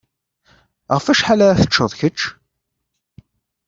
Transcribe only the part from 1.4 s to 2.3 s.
ara teččeḍ kečč?